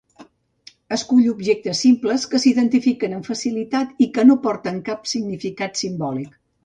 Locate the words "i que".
4.07-4.27